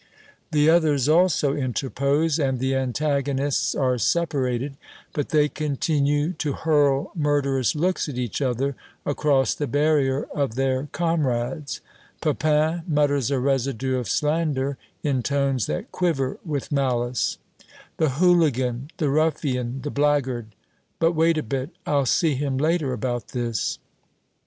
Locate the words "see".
22.07-22.33